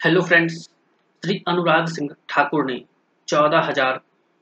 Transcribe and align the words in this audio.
Hello 0.00 0.20
friends 0.22 0.54
Shri 1.22 1.34
Anurag 1.48 1.86
Singh 1.86 2.08
Thakur 2.28 2.64
ने 2.64 2.74
चौदह 3.28 3.60
हज़ार 3.60 3.98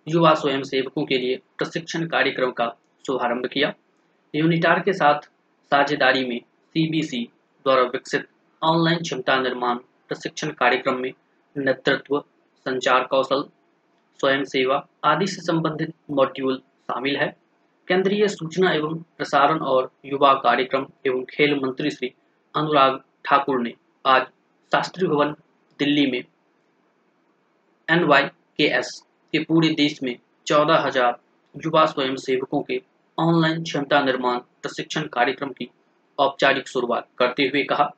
युवा 0.06 0.32
स्वयं 0.34 0.62
सेवकों 0.62 1.04
के 1.04 1.18
लिए 1.18 1.36
प्रशिक्षण 1.58 2.04
कार्यक्रम 2.06 2.50
का 2.50 2.66
शुभारंभ 3.04 3.46
किया। 3.46 3.72
यूनिटार 4.34 4.80
के 4.80 4.92
साथ 4.92 5.20
साझेदारी 5.72 6.24
में 6.24 6.38
सीबीसी 6.74 7.22
द्वारा 7.66 7.82
विकसित 7.84 8.26
ऑनलाइन 8.62 8.98
क्षमता 8.98 9.36
निर्माण 9.42 9.76
प्रशिक्षण 10.10 10.50
कार्यक्रम 10.50 10.98
में 10.98 11.12
नेतृत्व, 11.56 12.18
संचार 12.66 13.06
कौशल 13.06 13.44
स्वयं 14.20 14.44
सेवा 14.46 14.86
आदि 15.04 15.26
से 15.26 15.42
संबंधित 15.42 15.94
मॉड्यूल 16.10 16.60
शामिल 16.82 17.16
है। 17.16 17.34
केंद्रीय 17.88 18.26
सूचना 18.28 18.72
एवं 18.72 19.02
प्रसारण 19.16 19.64
और 19.72 19.90
युवा 20.06 20.34
कार्यक्रम 20.44 20.86
एवं 21.06 21.24
खेल 21.30 21.58
मंत्री 21.60 21.90
श्री 21.90 22.12
अनुराग 22.54 23.00
ठाकुर 23.24 23.60
ने 23.62 23.74
आज 24.04 24.22
शास्त्री 24.72 25.06
भवन 25.08 25.34
दिल्ली 25.78 26.06
में। 26.10 26.22
एन 27.88 28.06
के 28.58 29.42
पूरे 29.44 29.68
देश 29.70 30.02
में 30.02 30.16
चौदह 30.46 30.78
हज़ार 30.78 31.18
युवा 31.54 31.84
स्वयं 31.86 32.16
सेवकों 32.16 32.60
के 32.62 32.80
ऑनलाइन 33.18 33.62
क्षमता 33.62 34.00
निर्माण 34.00 34.38
प्रशिक्षण 34.62 35.06
कार्यक्रम 35.06 35.48
की 35.48 35.68
औपचारिक 36.18 36.68
शुरुआत 36.68 37.08
करते 37.18 37.42
हुए 37.42 37.62
कहा। 37.62 37.90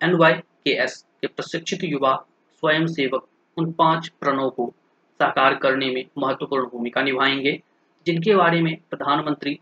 एन 0.00 0.16
के 0.16 0.70
एस 0.82 1.04
के 1.20 1.26
प्रशिक्षित 1.26 1.84
युवा 1.84 2.14
स्वयं 2.62 2.86
सेवक 2.86 3.26
उन 3.56 3.72
पाँच 3.72 4.08
प्रणों 4.20 4.50
को 4.50 4.72
साकार 5.20 5.54
करने 5.54 5.90
में 5.90 6.04
महत्वपूर्ण 6.18 6.66
भूमिका 6.66 7.02
निभाएँगे, 7.02 7.60
जिनके 8.06 8.34
बारे 8.34 8.60
में 8.62 8.76
प्रधानमंत्री 8.90 9.58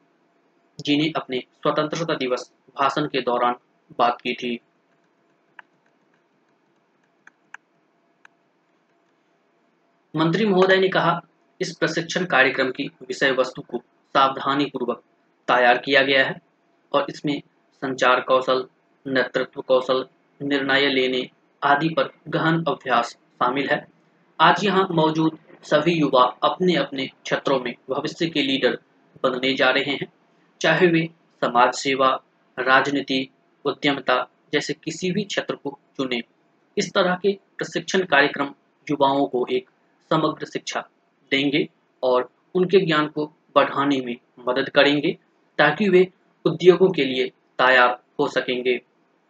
जी 0.78 0.96
ने 0.96 1.12
अपने 1.16 1.38
स्वतंत्रता 1.38 2.14
दिवस 2.14 2.50
भाषण 2.78 3.06
के 3.06 3.20
दौरान 3.20 3.54
बात 3.98 4.20
की 4.20 4.32
थी। 4.34 4.58
मंत्री 10.16 10.46
महोदय 10.46 10.76
ने 10.76 10.88
कहा, 10.88 11.20
इस 11.60 11.76
प्रशिक्षण 11.76 12.24
कार्यक्रम 12.24 12.70
की 12.70 12.84
विषय 13.02 13.30
वस्तु 13.30 13.62
को 13.62 13.78
सावधानी 14.14 14.64
पूर्वक 14.64 15.02
तैयार 15.48 15.78
किया 15.78 16.02
गया 16.02 16.24
है 16.24 16.40
और 16.92 17.06
इसमें 17.10 17.40
संचार 17.82 18.20
कौशल, 18.20 18.64
नेतृत्व 19.06 19.60
कौशल, 19.60 20.04
निर्णय 20.40 20.88
लेने 20.88 21.28
आदि 21.62 21.88
पर 21.88 22.10
गहन 22.28 22.64
अभ्यास 22.68 23.10
शामिल 23.12 23.68
है। 23.68 23.86
आज 24.40 24.64
यहाँ 24.64 24.86
मौजूद 24.90 25.38
सभी 25.64 25.92
युवा 25.92 26.22
अपने 26.44 26.76
अपने 26.76 27.06
क्षेत्रों 27.06 27.60
में 27.60 27.74
भविष्य 27.90 28.26
के 28.26 28.42
लीडर 28.42 28.78
बनने 29.22 29.54
जा 29.54 29.70
रहे 29.70 29.92
हैं। 29.92 30.12
चाहे 30.60 30.86
वे 30.86 31.08
समाज 31.42 31.74
सेवा, 31.74 32.08
राजनीति, 32.58 33.28
उद्यमता 33.64 34.22
जैसे 34.52 34.74
किसी 34.74 35.10
भी 35.10 35.24
क्षेत्र 35.24 35.54
को 35.54 35.78
चुने, 35.96 36.22
इस 36.76 36.92
तरह 36.92 37.14
के 37.14 37.38
प्रशिक्षण 37.58 38.04
कार्यक्रम 38.04 38.54
युवाओं 38.86 39.26
को 39.26 39.46
एक 39.50 39.70
समग्र 40.14 40.46
शिक्षा 40.46 40.80
देंगे 41.30 41.68
और 42.02 42.28
उनके 42.54 42.86
ज्ञान 42.86 43.06
को 43.06 43.26
बढ़ाने 43.26 44.00
में 44.00 44.16
मदद 44.48 44.68
करेंगे 44.68 45.18
ताकि 45.58 45.88
वे 45.88 46.08
उद्योगों 46.44 46.90
के 46.90 47.04
लिए 47.04 47.28
तैयार 47.58 48.02
हो 48.20 48.28
सकेंगे। 48.28 48.80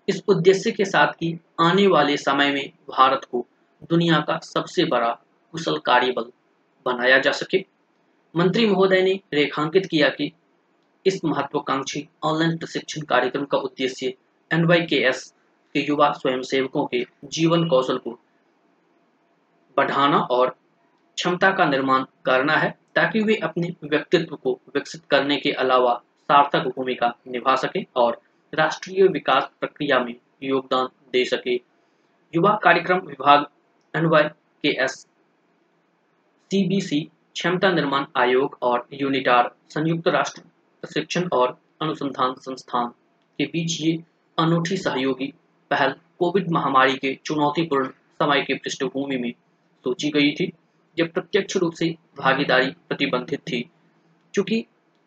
इस 0.09 0.23
उद्देश्य 0.29 0.71
के 0.71 0.85
साथ 0.85 1.13
कि 1.13 1.39
आने 1.61 1.87
वाले 1.87 2.17
समय 2.17 2.51
में 2.51 2.73
भारत 2.91 3.25
को 3.25 3.47
दुनिया 3.91 4.21
का 4.21 4.39
सबसे 4.39 4.85
बड़ा 4.85 5.11
कुशल 5.53 5.79
कार्यबल 5.79 6.31
बनाया 6.87 7.19
जा 7.19 7.33
सके। 7.33 7.65
मंत्री 8.37 8.67
महोदय 8.67 9.03
ने 9.03 9.21
रेखांकित 9.33 9.87
किया 9.87 10.09
कि 10.09 10.33
इस 11.07 11.25
महत्वाकांक्षी 11.25 12.09
ऑनलाइन 12.23 12.57
प्रशिक्षण 12.59 13.03
कार्यक्रम 13.03 13.45
का 13.45 13.59
उद्देश्य 13.59 14.15
एन 14.51 14.67
के 15.75 15.81
युवा 15.81 16.13
स्वयंसेवकों 16.13 16.87
के 16.87 17.07
जीवन 17.25 17.69
कौशल 17.69 17.99
को 17.99 18.19
बढ़ाना 19.77 20.19
और 20.19 20.57
क्षमता 21.17 21.51
का 21.51 21.65
निर्माण 21.65 22.05
करना 22.25 22.57
है 22.57 22.71
ताकि 22.95 23.21
वे 23.21 23.35
अपने 23.37 23.75
व्यक्तित्व 23.85 24.37
को 24.37 24.53
विकसित 24.75 25.03
करने 25.11 25.37
के 25.37 25.53
अलावा 25.53 25.95
सार्थक 26.29 26.67
भूमिका 26.77 27.13
निभा 27.29 27.55
सके 27.57 27.85
और 27.97 28.21
राष्ट्रीय 28.53 29.07
विकास 29.09 29.49
प्रक्रिया 29.61 29.99
में 29.99 30.15
योगदान 30.43 30.89
दे 31.13 31.25
सके। 31.25 31.55
युवा 32.35 32.59
कार्यक्रम 32.63 32.99
विभाग 32.99 33.47
के 33.95 34.69
एस 34.85 34.95
सीबीसी, 36.51 37.01
क्षमता 37.35 37.71
निर्माण 37.73 38.05
आयोग 38.17 38.59
और 38.63 38.87
यूनिटार, 38.93 39.51
संयुक्त 39.69 40.09
राष्ट्र 40.09 40.43
प्रशिक्षण 40.83 41.29
और 41.33 41.59
अनुसंधान 41.83 42.35
संस्थान 42.39 42.89
के 43.39 43.45
बीच 43.45 43.81
ये 43.81 43.97
अनूठी 44.39 44.77
सहयोगी 44.77 45.33
पहल 45.71 45.95
कोविड 46.19 46.51
महामारी 46.51 46.97
के 46.97 47.15
चुनौतीपूर्ण 47.25 47.89
समय 48.23 48.43
के 48.43 48.55
पृष्ठभूमि 48.55 49.17
में 49.17 49.33
सोची 49.85 50.11
गई 50.11 50.31
थी। 50.33 50.53
जब 50.99 51.13
प्रत्यक्ष 51.13 51.57
रूप 51.57 51.75
से 51.75 51.95
भागीदारी 52.19 52.71
प्रतिबंधित 52.89 53.41
थी। 53.41 53.65
चूँकि 54.35 54.65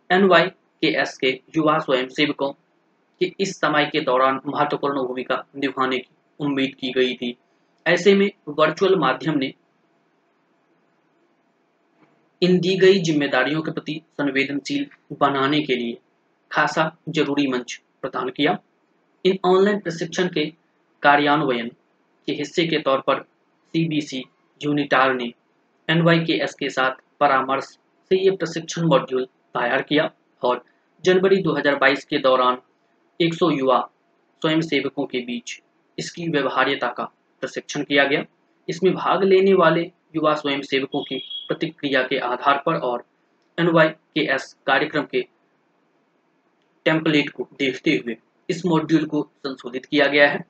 एन 0.09 0.23
वाई 0.23 0.47
के 0.81 0.87
एस 1.01 1.17
के 1.17 1.29
युवा 1.57 1.77
स्वयं 1.79 2.07
सेवकों 2.07 2.51
के 3.21 3.31
इस 3.39 3.55
समय 3.57 3.85
के 3.85 4.01
दौरान 4.01 4.39
महत्वपूर्ण 4.47 5.03
भूमिका 5.03 5.43
निभाने 5.55 5.97
की 5.97 6.09
उम्मीद 6.39 6.75
की 6.75 6.91
गई 6.91 7.13
थी। 7.15 7.35
ऐसे 7.85 8.13
में 8.15 8.29
वर्चुअल 8.49 8.95
माध्यम 8.95 9.37
ने 9.37 9.53
इन 12.41 12.59
दी 12.59 12.75
गई 12.77 12.99
जिम्मेदारियों 12.99 13.61
के 13.61 13.71
प्रति 13.71 14.01
संवेदनशील 14.17 14.85
बनाने 15.19 15.61
के 15.61 15.75
लिए 15.75 15.97
खासा 16.51 16.91
ज़रूरी 17.09 17.47
मंच 17.47 17.81
प्रदान 18.01 18.29
किया। 18.29 18.57
इन 19.25 19.37
ऑनलाइन 19.45 19.79
प्रशिक्षण 19.79 20.27
के 20.27 20.45
कार्यान्वयन 21.03 21.67
के 22.27 22.33
हिस्से 22.33 22.67
के 22.67 22.79
तौर 22.79 23.01
पर 23.01 23.21
सीबीसी 23.73 24.23
यूनिटार 24.61 25.13
ने 25.13 25.33
एन 25.89 26.03
के 26.59 26.69
साथ 26.69 26.91
परामर्श 27.19 27.65
से 28.11 28.19
ये 28.19 28.31
प्रशिक्षण 28.31 28.87
मॉड्यूल 28.87 29.25
तैयार 29.25 29.81
किया 29.81 30.09
और 30.41 30.63
जनवरी 31.03 31.41
2022 31.43 32.03
के 32.03 32.17
दौरान 32.17 32.57
100 33.19 33.51
युवा 33.51 33.79
स्वयंसेवकों 34.41 35.05
के 35.05 35.19
बीच 35.19 35.61
इसकी 35.97 36.27
व्यवहार्यता 36.29 36.87
का 36.87 37.03
प्रशिक्षण 37.43 37.83
किया 37.83 38.03
गया। 38.03 38.23
इसमें 38.69 38.93
भाग 38.93 39.23
लेने 39.23 39.53
वाले 39.53 39.81
युवा 40.15 40.33
स्वयंसेवकों 40.33 41.01
की 41.03 41.17
प्रतिक्रिया 41.47 42.03
के 42.03 42.17
आधार 42.25 42.61
पर 42.65 42.75
और 42.79 43.05
एन 43.57 43.71
कार्यक्रम 44.67 45.03
के 45.03 45.21
टेम्पलेट 46.85 47.29
को 47.29 47.47
देखते 47.59 47.91
हुए 47.91 48.17
इस 48.49 48.65
मॉड्यूल 48.65 49.05
को 49.05 49.21
संशोधित 49.37 49.85
किया 49.85 50.07
गया 50.07 50.27
है। 50.29 50.45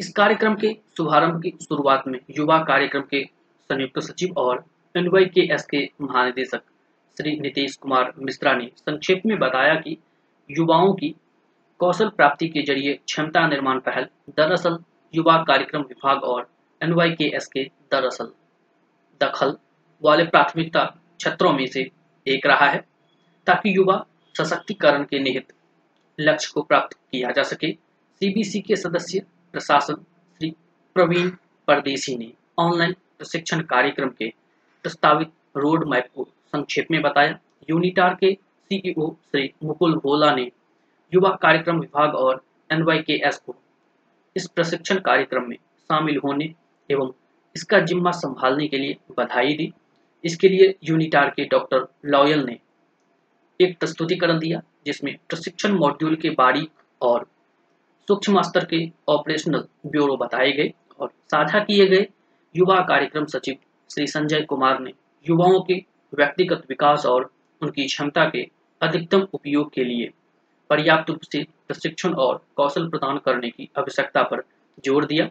इस 0.00 0.12
कार्यक्रम 0.12 0.54
के 0.54 0.72
शुभारंभ 0.96 1.42
की 1.42 1.50
शुरुआत 1.62 2.04
में 2.06 2.18
युवा 2.38 2.58
कार्यक्रम 2.58 3.02
के 3.10 3.22
संयुक्त 3.70 3.98
सचिव 3.98 4.34
और 4.36 4.64
एनवाई 4.96 5.24
के 5.24 5.40
एस 5.54 5.64
के 5.70 5.82
महानिदेशक 6.00 6.62
श्री 7.16 7.36
नीतीश 7.40 7.76
कुमार 7.76 8.12
मिश्रा 8.18 8.52
ने 8.52 8.70
संक्षेप 8.78 9.22
में 9.26 9.38
बताया 9.38 9.74
कि 9.74 9.96
युवाओं 10.50 10.92
की 10.94 11.14
कौशल 11.80 12.08
प्राप्ति 12.08 12.48
के 12.48 12.62
ज़रिए 12.62 12.94
क्षमता 12.94 13.46
निर्माण 13.48 13.78
पहल 13.80 14.06
दरअसल 14.36 14.78
युवा 15.14 15.36
कार्यक्रम 15.42 15.82
विभाग 15.82 16.24
और 16.24 16.48
एनवाई 16.80 17.10
के 17.10 17.24
एस 17.36 17.46
के 17.46 17.64
दरअसल 17.92 18.32
दखल 19.20 19.56
वाले 20.02 20.24
प्राथमिकता 20.24 20.84
क्षेत्रों 21.18 21.52
में 21.52 21.66
से 21.66 21.90
एक 22.26 22.46
रहा 22.46 22.66
है, 22.66 22.84
ताकि 23.46 23.76
युवा 23.76 24.04
सशक्तिकरण 24.34 25.04
के 25.04 25.18
निहित 25.18 25.52
लक्ष्य 26.18 26.50
को 26.54 26.62
प्राप्त 26.62 26.96
किया 26.96 27.30
जा 27.30 27.42
सके। 27.42 27.72
सीबीसी 28.20 28.60
के 28.60 28.76
सदस्य 28.76 29.22
प्रशासन 29.54 29.94
श्री 29.94 30.48
प्रवीण 30.96 31.28
परदेसी 31.68 32.16
ने 32.16 32.32
ऑनलाइन 32.58 32.92
प्रशिक्षण 33.18 33.60
कार्यक्रम 33.62 34.08
के 34.08 34.28
प्रस्तावित 34.84 35.30
रोड 35.56 35.86
मैप 35.88 36.08
को 36.14 36.24
संक्षेप 36.46 36.86
में 36.90 37.00
बताया। 37.02 37.38
यूनिटार 37.70 38.14
के 38.14 38.32
सीईओ 38.70 39.10
श्री 39.30 39.50
मुकुल 39.64 39.94
भोला 39.96 40.34
ने 40.34 40.50
युवा 41.12 41.30
कार्यक्रम 41.42 41.78
विभाग 41.80 42.14
और 42.14 42.42
एन 42.70 42.84
को 42.86 43.54
इस 44.36 44.46
प्रशिक्षण 44.48 44.98
कार्यक्रम 45.00 45.48
में 45.48 45.56
शामिल 45.90 46.18
होने 46.24 46.52
एवं 46.90 47.12
इसका 47.56 47.80
जिम्मा 47.80 48.10
संभालने 48.12 48.66
के 48.68 48.78
लिए 48.78 48.96
बधाई 49.18 49.54
दी। 49.54 49.72
इसके 50.24 50.48
लिए 50.48 50.74
यूनिटार 50.84 51.30
के 51.30 51.44
डॉक्टर 51.44 51.86
लॉयल 52.06 52.44
ने 52.44 52.58
एक 53.60 53.78
प्रस्तुतिकरण 53.78 54.38
दिया, 54.38 54.60
जिसमें 54.86 55.16
प्रशिक्षण 55.28 55.78
मॉड्यूल 55.78 56.16
के 56.16 56.30
बारीक 56.30 56.70
और 57.00 57.26
सूक्ष्म 58.08 58.42
स्तर 58.42 58.64
के 58.64 58.80
ऑपरेशनल 59.08 59.64
ब्यूरो 59.86 60.16
बताए 60.16 60.50
गए 60.52 60.72
और 61.00 61.10
साझा 61.30 61.58
किए 61.60 61.86
गए 61.86 62.06
युवा 62.54 62.80
कार्यक्रम 62.88 63.24
सचिव 63.26 63.56
श्री 63.90 64.06
संजय 64.06 64.40
कुमार 64.40 64.80
ने 64.80 64.92
युवाओं 65.26 65.60
के 65.60 65.74
व्यक्तिगत 66.12 66.62
विकास 66.68 67.06
और 67.06 67.30
उनकी 67.62 67.86
क्षमता 67.86 68.24
के 68.30 68.46
अधिकतम 68.80 69.26
उपयोग 69.34 69.72
के 69.74 69.84
लिए 69.84 70.10
पर्याप्त 70.70 71.10
रूप 71.10 71.20
से 71.22 71.42
प्रशिक्षण 71.68 72.14
और 72.16 72.40
कौशल 72.56 72.88
प्रदान 72.88 73.18
करने 73.18 73.50
की 73.50 73.68
आवश्यकता 73.78 74.22
पर 74.22 74.42
ज़ोर 74.84 75.04
दिया। 75.04 75.28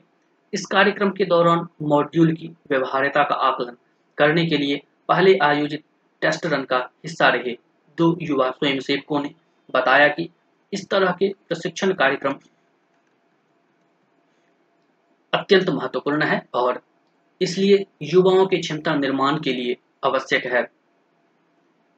इस 0.53 0.65
कार्यक्रम 0.65 1.09
के 1.11 1.25
दौरान 1.25 1.67
मॉड्यूल 1.81 2.33
की 2.33 2.47
व्यवहार्यता 2.69 3.23
का 3.23 3.35
आकलन 3.47 3.77
करने 4.17 4.45
के 4.45 4.57
लिए 4.57 4.81
पहले 5.09 5.37
आयोजित 5.43 5.83
टेस्ट 6.21 6.45
रन 6.45 6.63
का 6.63 6.77
हिस्सा 7.03 7.29
रहे 7.29 7.57
दो 7.97 8.15
युवा 8.21 8.49
स्वयंसेवकों 8.51 9.21
ने। 9.21 9.33
बताया 9.69 10.07
कि 10.07 10.29
इस 10.73 10.87
तरह 10.89 11.11
के 11.19 11.29
प्रशिक्षण 11.47 11.93
कार्यक्रम 11.93 12.33
अत्यंत 15.33 15.69
महत्वपूर्ण 15.69 16.23
है 16.23 16.41
और 16.53 16.81
इसलिए 17.41 17.85
युवाओं 18.01 18.45
के 18.45 18.57
क्षमता 18.57 18.95
निर्माण 18.95 19.39
के 19.39 19.53
लिए 19.53 19.77
आवश्यक 20.05 20.45
है। 20.45 20.63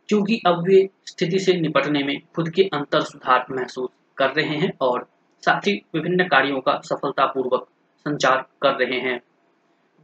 क्योंकि 0.10 0.42
अब 0.48 0.64
वे 0.64 0.90
स्थिति 1.06 1.40
से 1.40 1.54
निपटने 1.54 2.04
में 2.04 2.16
खुद 2.36 2.50
के 2.50 2.64
अंतर 2.74 3.02
सुधार 3.02 3.46
महसूस 3.52 3.90
कर 4.18 4.34
रहे 4.34 4.58
हैं 4.58 4.72
और 4.82 5.08
साथ 5.44 5.68
ही 5.68 5.74
विभिन्न 5.96 6.28
कार्यों 6.28 6.60
का 6.62 6.80
सफलतापूर्वक 6.86 7.68
संचार 8.06 8.46
कर 8.62 8.76
रहे 8.76 9.00
हैं। 9.00 9.20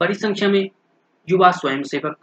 बड़ी 0.01 0.13
संख्या 0.13 0.50
में 0.50 0.69
युवा 1.30 1.51
स्वयंसेवक, 1.51 2.18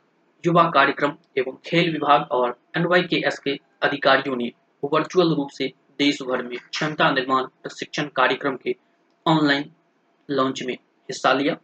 युवा 0.46 0.62
कार्यक्रम 0.70 1.12
एवं 1.38 1.56
खेल 1.66 1.93
विभाग 1.93 2.26
और 2.31 2.58
एनवाईकेएस 2.76 3.38
के 3.38 3.58
अधिकारियों 3.82 4.37
ने 4.37 4.52
वर्चुअल 4.84 5.34
रूप 5.34 5.49
से 5.50 5.72
देश 5.99 6.22
भर 6.22 6.43
में 6.43 6.56
क्षमता 6.70 7.11
निर्माण 7.11 7.44
प्रशिक्षण 7.62 8.08
कार्यक्रम 8.16 8.56
के 8.56 8.75
ऑनलाइन 9.26 9.70
लॉन्च 10.31 10.62
में 10.62 10.76
हिस्सा 11.10 11.32
लिया। 11.32 11.56